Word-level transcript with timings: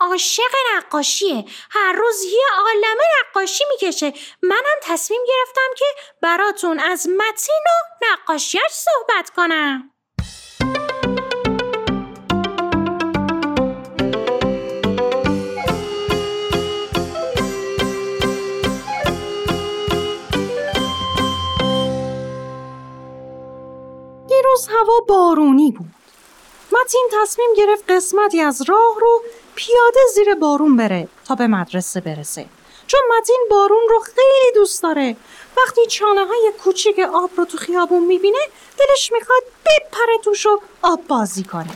عاشق 0.00 0.52
نقاشیه. 0.76 1.44
هر 1.70 1.92
روز 1.92 2.22
یه 2.24 2.46
عالمه 2.58 3.04
نقاشی 3.20 3.64
می‌کشه. 3.70 4.12
منم 4.42 4.78
تصمیم 4.82 5.20
گرفتم 5.28 5.74
که 5.76 5.84
براتون 6.22 6.80
از 6.80 7.08
متین 7.08 7.64
و 7.66 8.04
نقاشیش 8.12 8.70
صحبت 8.70 9.30
کنم. 9.36 9.90
دیروز 24.28 24.68
هوا 24.68 25.00
بارونی 25.08 25.72
بود. 25.72 25.86
متین 26.72 27.08
تصمیم 27.12 27.54
گرفت 27.56 27.90
قسمتی 27.90 28.40
از 28.40 28.62
راه 28.62 29.00
رو 29.00 29.17
پیاده 29.58 30.00
زیر 30.14 30.34
بارون 30.34 30.76
بره 30.76 31.08
تا 31.24 31.34
به 31.34 31.46
مدرسه 31.46 32.00
برسه. 32.00 32.46
چون 32.86 33.00
متین 33.18 33.46
بارون 33.50 33.82
رو 33.88 34.00
خیلی 34.00 34.52
دوست 34.54 34.82
داره. 34.82 35.16
وقتی 35.56 35.86
چانه 35.86 36.24
های 36.24 36.52
کوچیک 36.64 36.98
آب 36.98 37.30
رو 37.36 37.44
تو 37.44 37.58
خیابون 37.58 38.04
می‌بینه 38.04 38.38
دلش 38.78 39.12
می‌خواد 39.12 39.42
بپره 39.66 40.18
توش 40.24 40.46
و 40.46 40.60
آب 40.82 41.06
بازی 41.06 41.44
کنه. 41.44 41.70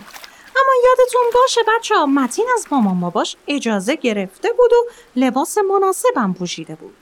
اما 0.57 0.73
یادتون 0.85 1.23
باشه 1.35 1.61
بچه 1.69 1.95
ها 1.95 2.07
متین 2.07 2.47
از 2.55 2.67
مامان 2.71 3.01
باباش 3.01 3.37
اجازه 3.49 3.97
گرفته 3.97 4.53
بود 4.53 4.73
و 4.73 4.87
لباس 5.17 5.59
مناسبم 5.59 6.35
پوشیده 6.39 6.75
بود. 6.75 6.97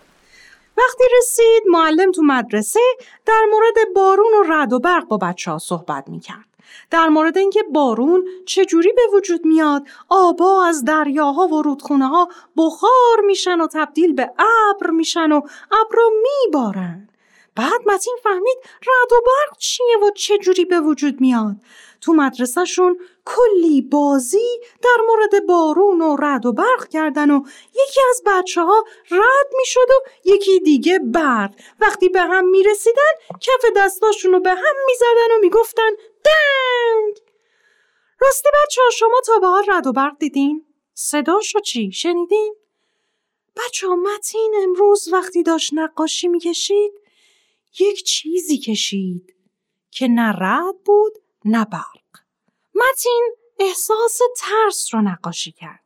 وقتی 0.77 1.05
رسید 1.19 1.63
معلم 1.67 2.13
تو 2.13 2.23
مدرسه 2.23 2.81
در 3.27 3.47
مورد 3.51 3.95
بارون 3.95 4.35
و 4.35 4.53
رد 4.53 4.73
و 4.73 4.79
برق 4.79 5.05
با 5.05 5.17
بچه 5.17 5.51
ها 5.51 5.59
صحبت 5.59 6.05
می‌کرد. 6.07 6.50
در 6.91 7.09
مورد 7.09 7.39
اینکه 7.39 7.63
بارون 7.63 8.25
چجوری 8.47 8.93
به 8.93 9.03
وجود 9.15 9.45
میاد 9.45 9.83
آبا 10.09 10.65
از 10.65 10.85
دریاها 10.85 11.47
و 11.47 11.63
رودخونه 11.63 12.09
ها 12.09 12.29
بخار 12.57 13.21
میشن 13.27 13.61
و 13.61 13.67
تبدیل 13.67 14.13
به 14.13 14.31
ابر 14.39 14.91
میشن 14.91 15.33
و 15.33 15.41
ابر 15.73 15.97
رو 15.97 16.11
میبارن. 16.23 17.09
بعد 17.57 17.81
متین 17.87 18.17
فهمید 18.23 18.59
رد 18.63 19.13
و 19.13 19.21
برق 19.27 19.59
چیه 19.59 19.97
و 20.07 20.11
چجوری 20.11 20.65
به 20.65 20.81
وجود 20.81 21.21
میاد. 21.21 21.57
تو 22.01 22.13
مدرسهشون 22.13 22.99
کلی 23.25 23.83
بازی 23.83 24.61
در 24.83 25.05
مورد 25.09 25.47
بارون 25.47 26.01
و 26.01 26.17
رد 26.17 26.47
و 26.47 26.53
برق 26.53 26.89
کردن 26.89 27.31
و 27.31 27.43
یکی 27.71 28.01
از 28.11 28.23
بچه 28.27 28.63
ها 28.63 28.85
رد 29.11 29.49
می 29.59 29.67
شد 29.67 29.87
و 29.91 30.11
یکی 30.25 30.61
دیگه 30.61 30.99
برق 30.99 31.51
وقتی 31.81 32.09
به 32.09 32.21
هم 32.21 32.49
می 32.49 32.63
رسیدن 32.63 33.13
کف 33.41 33.65
دستاشون 33.77 34.33
رو 34.33 34.41
به 34.41 34.51
هم 34.51 34.77
می 34.87 34.95
زدن 34.99 35.37
و 35.37 35.39
می 35.41 35.51
گفتن 35.51 35.91
دنگ 36.25 37.17
راستی 38.21 38.49
بچه 38.49 38.83
ها 38.83 38.91
شما 38.91 39.21
تا 39.27 39.39
به 39.39 39.47
حال 39.47 39.65
رد 39.69 39.87
و 39.87 39.93
برق 39.93 40.19
دیدین؟ 40.19 40.67
صداشو 40.95 41.61
چی؟ 41.61 41.93
شنیدین؟ 41.93 42.55
بچه 43.57 43.87
ها 43.87 43.97
متین 43.97 44.55
امروز 44.63 45.13
وقتی 45.13 45.43
داشت 45.43 45.71
نقاشی 45.75 46.29
می 46.29 46.41
کشید 46.41 46.93
یک 47.79 48.05
چیزی 48.05 48.59
کشید 48.59 49.35
که 49.91 50.09
نه 50.09 50.33
رد 50.39 50.83
بود 50.85 51.13
نه 51.45 51.65
برق 51.65 52.21
متین 52.75 53.35
احساس 53.59 54.19
ترس 54.37 54.95
رو 54.95 55.01
نقاشی 55.01 55.53
کرد. 55.53 55.85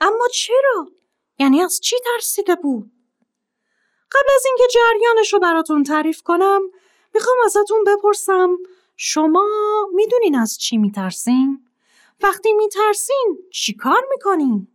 اما 0.00 0.28
چرا؟ 0.34 0.88
یعنی 1.38 1.60
از 1.60 1.80
چی 1.80 1.96
ترسیده 2.04 2.54
بود؟ 2.54 2.92
قبل 4.12 4.34
از 4.34 4.46
اینکه 4.46 4.64
جریانش 4.74 5.32
رو 5.32 5.38
براتون 5.38 5.82
تعریف 5.82 6.22
کنم 6.22 6.60
می‌خوام 7.14 7.36
ازتون 7.44 7.84
بپرسم 7.84 8.56
شما 8.96 9.48
می‌دونین 9.94 10.38
از 10.38 10.58
چی 10.58 10.76
میترسین؟ 10.76 11.66
وقتی 12.22 12.52
میترسین 12.52 13.38
چی 13.52 13.74
کار 13.74 14.06
می‌کنین؟ 14.10 14.68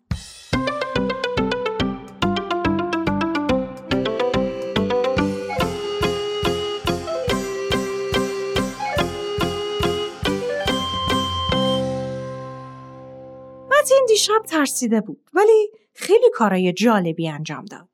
دیشب 14.08 14.42
ترسیده 14.48 15.02
بود 15.02 15.30
ولی 15.34 15.72
خیلی 15.94 16.30
کارای 16.34 16.74
جالبی 16.74 17.30
انجام 17.30 17.66
داد. 17.66 17.88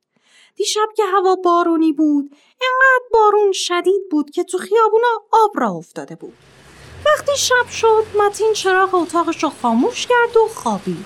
دیشب 0.56 0.88
که 0.96 1.02
هوا 1.16 1.36
بارونی 1.36 1.92
بود 1.92 2.36
انقدر 2.62 3.04
بارون 3.12 3.52
شدید 3.52 4.08
بود 4.10 4.30
که 4.30 4.44
تو 4.44 4.58
خیابونا 4.58 5.08
آب 5.32 5.60
را 5.60 5.70
افتاده 5.70 6.14
بود. 6.14 6.32
وقتی 7.06 7.32
شب 7.36 7.68
شد 7.70 8.04
متین 8.18 8.52
چراغ 8.52 8.94
اتاقش 8.94 9.42
رو 9.42 9.50
خاموش 9.62 10.06
کرد 10.06 10.36
و 10.36 10.48
خوابید. 10.54 11.04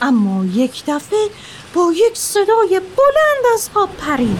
اما 0.00 0.44
یک 0.44 0.84
دفعه 0.86 1.28
با 1.74 1.92
یک 1.96 2.16
صدای 2.16 2.80
بلند 2.80 3.54
از 3.54 3.70
خواب 3.70 3.88
پرید. 3.96 4.38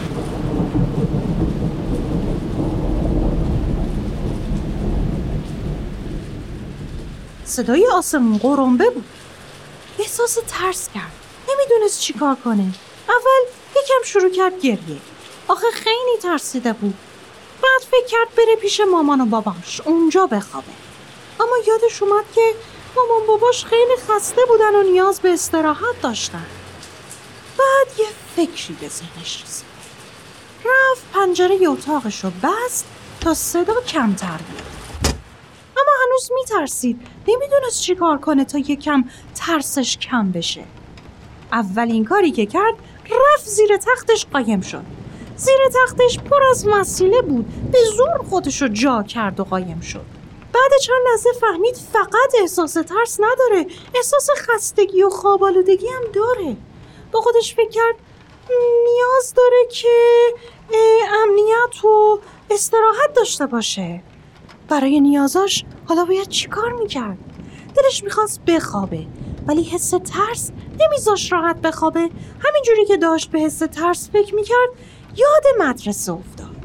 صدای 7.44 7.86
آسمون 7.86 8.38
قرنبه 8.38 8.90
بود. 8.90 9.04
احساس 10.02 10.38
ترس 10.48 10.88
کرد. 10.94 11.12
نمی‌دونست 11.48 12.00
چی 12.00 12.12
کار 12.12 12.36
کنه. 12.44 12.72
اول 13.08 13.42
یکم 13.70 14.04
شروع 14.04 14.30
کرد 14.30 14.60
گریه. 14.60 15.00
آخه 15.48 15.66
خیلی 15.70 16.18
ترسیده 16.22 16.72
بود. 16.72 16.94
بعد 17.62 17.82
فکر 17.90 18.06
کرد 18.06 18.34
بره 18.36 18.56
پیش 18.56 18.80
مامان 18.80 19.20
و 19.20 19.26
باباش 19.26 19.80
اونجا 19.84 20.26
بخوابه. 20.26 20.72
اما 21.40 21.56
یادش 21.66 22.02
اومد 22.02 22.24
که 22.34 22.54
مامان 22.96 23.26
باباش 23.26 23.64
خیلی 23.64 23.96
خسته 24.08 24.44
بودن 24.48 24.74
و 24.74 24.82
نیاز 24.82 25.20
به 25.20 25.32
استراحت 25.32 26.00
داشتن. 26.02 26.46
بعد 27.58 27.98
یه 27.98 28.06
فکری 28.36 28.74
به 28.80 28.88
ذهنش 28.88 29.42
رسید. 29.42 29.66
رفت 30.64 31.02
پنجره 31.14 31.58
اتاقش 31.68 32.24
رو 32.24 32.30
بست 32.30 32.86
تا 33.20 33.34
صدا 33.34 33.80
کمتر 33.80 34.26
بیاد. 34.36 34.71
هنوز 36.22 36.32
میترسید. 36.32 37.00
نمی‌دونست 37.28 37.80
چی 37.80 37.94
کار 37.94 38.18
کنه 38.18 38.44
تا 38.44 38.58
یکم 38.58 39.04
ترسش 39.34 39.98
کم 39.98 40.32
بشه. 40.32 40.64
اولین 41.52 42.04
کاری 42.04 42.30
که 42.30 42.46
کرد 42.46 42.74
رفت 43.10 43.48
زیر 43.48 43.76
تختش 43.76 44.26
قایم 44.32 44.60
شد. 44.60 44.82
زیر 45.36 45.58
تختش 45.74 46.18
پر 46.18 46.42
از 46.50 46.66
وسیله 46.66 47.22
بود. 47.22 47.46
به 47.72 47.78
زور 47.96 48.18
خودش 48.30 48.62
رو 48.62 48.68
جا 48.68 49.02
کرد 49.02 49.40
و 49.40 49.44
قایم 49.44 49.80
شد. 49.80 50.04
بعد 50.52 50.70
چند 50.82 50.96
لحظه 51.10 51.32
فهمید 51.40 51.76
فقط 51.92 52.34
احساس 52.40 52.72
ترس 52.72 53.20
نداره. 53.20 53.66
احساس 53.94 54.28
خستگی 54.36 55.02
و 55.02 55.10
خوابالودگی 55.10 55.86
هم 55.86 56.12
داره. 56.12 56.56
با 57.12 57.20
خودش 57.20 57.54
فکر 57.54 57.70
کرد 57.70 57.94
نیاز 58.84 59.34
داره 59.34 59.66
که 59.70 59.88
امنیت 61.22 61.84
و 61.84 62.18
استراحت 62.50 63.14
داشته 63.16 63.46
باشه. 63.46 64.02
برای 64.68 65.00
نیازاش 65.00 65.64
حالا 65.92 66.04
باید 66.04 66.28
چیکار 66.28 66.72
می‌کرد؟ 66.72 67.18
دلش 67.76 68.04
می‌خواست 68.04 68.40
بخوابه 68.44 69.06
ولی 69.46 69.62
حس 69.62 69.90
ترس 69.90 70.50
نمیذاش 70.80 71.32
راحت 71.32 71.60
بخوابه. 71.60 72.00
همینجوری 72.40 72.84
که 72.88 72.96
داشت 72.96 73.30
به 73.30 73.40
حس 73.40 73.58
ترس 73.58 74.10
فکر 74.10 74.34
می‌کرد 74.34 74.68
یاد 75.16 75.68
مدرسه 75.68 76.12
افتاد. 76.12 76.56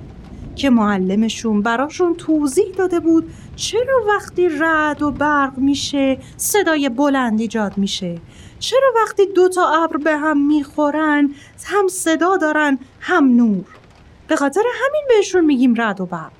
که 0.56 0.70
معلمشون 0.70 1.62
براشون 1.62 2.16
توضیح 2.16 2.74
داده 2.78 3.00
بود 3.00 3.34
چرا 3.56 4.06
وقتی 4.08 4.50
رد 4.60 5.02
و 5.02 5.12
برق 5.12 5.58
میشه 5.58 6.20
صدای 6.38 6.90
بلند 6.90 7.42
ایجاد 7.42 7.78
میشه. 7.78 8.20
چرا 8.60 8.94
وقتی 9.04 9.26
دو 9.26 9.50
تا 9.50 9.84
ابر 9.84 9.98
به 9.98 10.18
هم 10.18 10.48
می‌خورن 10.48 11.34
هم 11.66 11.88
صدا 11.88 12.38
دارن 12.38 12.80
هم 13.00 13.36
نور. 13.36 13.66
به 14.28 14.36
خاطر 14.36 14.64
همین 14.86 15.04
بهشون 15.10 15.46
میگیم 15.46 15.82
رد 15.82 16.02
و 16.02 16.06
برق. 16.06 16.37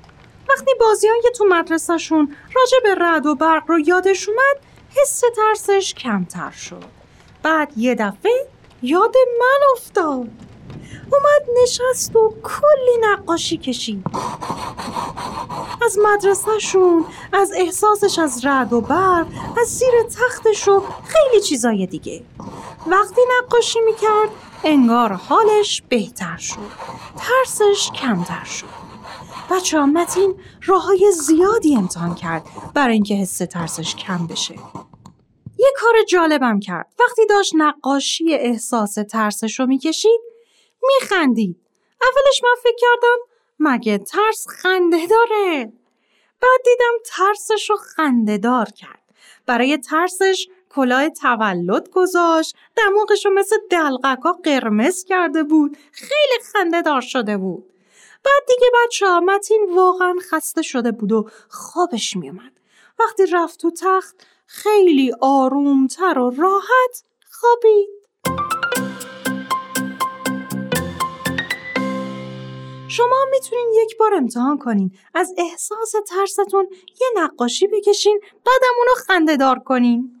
وقتی 0.48 0.70
بازیان 0.80 1.20
که 1.22 1.30
تو 1.30 1.44
مدرسهشون 1.44 2.36
راجع 2.54 2.78
به 2.82 3.04
رد 3.04 3.26
و 3.26 3.34
برق 3.34 3.62
رو 3.66 3.78
یادش 3.78 4.28
اومد 4.28 4.56
حس 4.96 5.22
ترسش 5.36 5.94
کمتر 5.94 6.50
شد. 6.50 6.84
بعد 7.42 7.72
یه 7.76 7.94
دفعه 7.94 8.48
یاد 8.82 9.14
من 9.40 9.60
افتاد. 9.72 10.28
اومد 11.12 11.62
نشست 11.62 12.16
و 12.16 12.34
کلی 12.42 12.98
نقاشی 13.00 13.56
کشید. 13.56 14.04
از 15.84 15.98
مدرسهشون 15.98 17.04
از 17.32 17.52
احساسش 17.56 18.18
از 18.18 18.44
رد 18.44 18.72
و 18.72 18.80
برق 18.80 19.26
از 19.60 19.68
زیر 19.68 20.02
تختش 20.02 20.68
و 20.68 20.82
خیلی 21.04 21.42
چیزای 21.42 21.86
دیگه. 21.86 22.22
وقتی 22.86 23.20
نقاشی 23.38 23.80
می‌کرد 23.80 24.28
انگار 24.64 25.12
حالش 25.12 25.82
بهتر 25.88 26.36
شد. 26.36 26.56
ترسش 27.18 27.90
کمتر 27.90 28.44
شد. 28.44 28.77
بچه 29.50 29.78
متین 29.78 30.40
راه 30.66 30.82
های 30.82 31.12
زیادی 31.12 31.76
امتحان 31.76 32.14
کرد 32.14 32.42
برای 32.74 32.94
اینکه 32.94 33.14
حس 33.14 33.38
ترسش 33.38 33.96
کم 33.96 34.26
بشه. 34.26 34.54
یه 35.58 35.72
کار 35.76 35.94
جالبم 36.08 36.60
کرد. 36.60 36.92
وقتی 37.00 37.26
داشت 37.26 37.52
نقاشی 37.56 38.34
احساس 38.34 38.94
ترسش 38.94 39.60
رو 39.60 39.66
می‌کشید 39.66 40.20
میخندید. 40.82 41.56
اولش 42.02 42.42
من 42.42 42.54
فکر 42.62 42.76
کردم 42.78 43.18
مگه 43.58 43.98
ترس 43.98 44.46
خنده 44.48 45.06
داره؟ 45.06 45.72
بعد 46.40 46.60
دیدم 46.64 46.94
ترسش 47.04 47.70
رو 47.70 47.76
خنده 47.76 48.38
دار 48.38 48.66
کرد. 48.66 49.02
برای 49.46 49.78
ترسش 49.78 50.48
کلاه 50.70 51.08
تولد 51.08 51.90
گذاشت. 51.90 52.56
دماغش 52.76 53.26
رو 53.26 53.34
مثل 53.34 53.56
دلغکا 53.70 54.32
قرمز 54.32 55.04
کرده 55.04 55.42
بود. 55.42 55.76
خیلی 55.92 56.42
خنده 56.52 56.82
دار 56.82 57.00
شده 57.00 57.36
بود. 57.36 57.64
بعد 58.24 58.42
دیگه 58.48 58.70
بچه 58.84 59.06
ها 59.06 59.20
متین 59.20 59.74
واقعا 59.74 60.14
خسته 60.30 60.62
شده 60.62 60.92
بود 60.92 61.12
و 61.12 61.28
خوابش 61.48 62.16
میومد 62.16 62.52
وقتی 62.98 63.26
رفت 63.32 63.60
تو 63.60 63.70
تخت 63.70 64.26
خیلی 64.46 65.12
آرومتر 65.20 66.18
و 66.18 66.30
راحت 66.30 67.04
خوابید. 67.30 67.88
شما 72.88 73.24
می‌تونین 73.30 73.72
یک 73.82 73.96
بار 73.96 74.14
امتحان 74.14 74.58
کنین. 74.58 74.90
از 75.14 75.34
احساس 75.38 75.92
ترستون 76.06 76.68
یه 77.00 77.06
نقاشی 77.16 77.66
بکشین 77.66 78.20
بعدم 78.44 78.74
اونو 78.78 78.94
خنده 79.06 79.36
دار 79.36 79.58
کنین. 79.58 80.14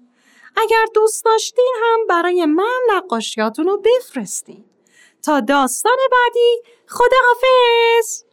اگر 0.56 0.84
دوست 0.94 1.24
داشتین 1.24 1.74
هم 1.82 2.06
برای 2.08 2.46
من 2.46 2.80
نقاشیاتون 2.88 3.66
رو 3.66 3.82
بفرستین. 3.84 4.64
تا 5.22 5.40
داستان 5.40 5.96
بعدی. 6.12 6.62
خداحافظ. 6.88 8.27